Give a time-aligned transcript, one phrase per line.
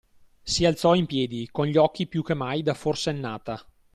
[0.41, 3.63] Si alzò in piedi, con gli occhi più che mai da forsennata.